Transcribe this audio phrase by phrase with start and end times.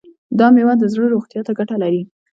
[0.39, 2.01] دا میوه د زړه روغتیا ته ګټه لري.